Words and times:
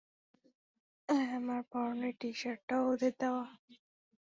হ্যাঁ, 1.09 1.27
আমার 1.37 1.61
পরনের 1.71 2.13
টি-শার্টটাও 2.19 2.83
ওদের 2.91 3.13
দেয়া। 3.19 3.43